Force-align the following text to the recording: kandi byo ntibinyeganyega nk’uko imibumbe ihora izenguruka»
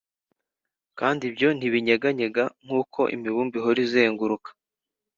kandi 0.99 1.23
byo 1.35 1.49
ntibinyeganyega 1.57 2.43
nk’uko 2.63 2.99
imibumbe 3.15 3.55
ihora 3.59 3.79
izenguruka» 3.87 4.49